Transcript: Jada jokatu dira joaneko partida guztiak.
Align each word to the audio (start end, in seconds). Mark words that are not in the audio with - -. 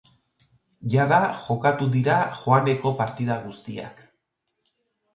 Jada 0.93 1.19
jokatu 1.43 1.89
dira 1.97 2.17
joaneko 2.41 2.97
partida 3.05 3.41
guztiak. 3.49 4.07